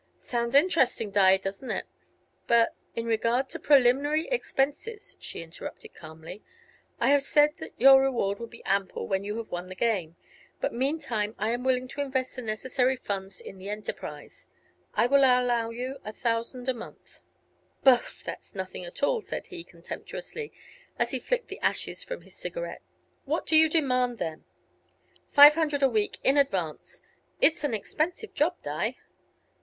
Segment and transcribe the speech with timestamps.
[0.17, 1.85] "Sounds interesting, Di, doesn't it?
[2.47, 6.41] But" "In regard to preliminary expenses," she interrupted, calmly,
[6.99, 10.15] "I have said that your reward will be ample when you have won the game.
[10.59, 14.47] But meantime I am willing to invest the necessary funds in the enterprise.
[14.95, 17.19] I will allow you a thousand a month."
[17.83, 18.01] "Bah!
[18.25, 20.51] that's nothing at all!" said he, contemptuously,
[20.97, 22.81] as he flicked the ashes from his cigarette.
[23.25, 24.45] "What do you demand, then?"
[25.29, 27.03] "Five hundred a week, in advance.
[27.39, 28.97] It's an expensive job, Di."